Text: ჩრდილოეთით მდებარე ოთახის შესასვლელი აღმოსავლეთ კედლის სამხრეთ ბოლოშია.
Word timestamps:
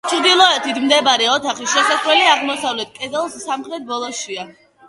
ჩრდილოეთით 0.09 0.79
მდებარე 0.85 1.27
ოთახის 1.33 1.75
შესასვლელი 1.75 2.23
აღმოსავლეთ 2.31 2.99
კედლის 2.99 3.37
სამხრეთ 3.47 3.87
ბოლოშია. 3.93 4.49